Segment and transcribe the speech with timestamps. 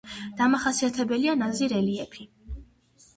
[0.37, 2.25] დამახასიათებელია ნაზი რელიეფი.